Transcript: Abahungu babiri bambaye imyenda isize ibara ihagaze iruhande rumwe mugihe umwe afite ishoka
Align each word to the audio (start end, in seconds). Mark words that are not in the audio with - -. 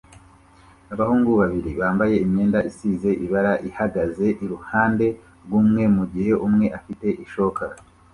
Abahungu 0.93 1.31
babiri 1.41 1.71
bambaye 1.81 2.15
imyenda 2.25 2.59
isize 2.69 3.09
ibara 3.25 3.53
ihagaze 3.69 4.25
iruhande 4.43 5.07
rumwe 5.49 5.83
mugihe 5.95 6.33
umwe 6.47 6.65
afite 6.77 7.07
ishoka 7.25 7.63